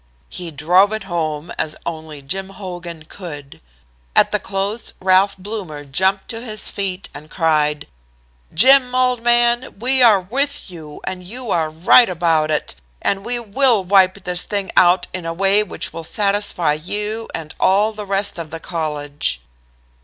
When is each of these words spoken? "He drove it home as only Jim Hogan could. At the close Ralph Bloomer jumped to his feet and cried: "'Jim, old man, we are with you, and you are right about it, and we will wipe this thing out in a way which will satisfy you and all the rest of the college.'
"He 0.29 0.49
drove 0.49 0.91
it 0.93 1.03
home 1.03 1.51
as 1.59 1.75
only 1.85 2.23
Jim 2.23 2.49
Hogan 2.49 3.03
could. 3.03 3.61
At 4.15 4.31
the 4.31 4.39
close 4.39 4.93
Ralph 4.99 5.37
Bloomer 5.37 5.85
jumped 5.85 6.27
to 6.29 6.41
his 6.41 6.71
feet 6.71 7.07
and 7.13 7.29
cried: 7.29 7.85
"'Jim, 8.51 8.95
old 8.95 9.21
man, 9.21 9.75
we 9.77 10.01
are 10.01 10.19
with 10.19 10.71
you, 10.71 11.01
and 11.03 11.21
you 11.21 11.51
are 11.51 11.69
right 11.69 12.09
about 12.09 12.49
it, 12.49 12.73
and 12.99 13.23
we 13.23 13.37
will 13.37 13.83
wipe 13.83 14.23
this 14.23 14.41
thing 14.45 14.71
out 14.75 15.05
in 15.13 15.27
a 15.27 15.35
way 15.35 15.61
which 15.61 15.93
will 15.93 16.03
satisfy 16.03 16.73
you 16.73 17.27
and 17.35 17.53
all 17.59 17.93
the 17.93 18.07
rest 18.07 18.39
of 18.39 18.49
the 18.49 18.59
college.' 18.59 19.39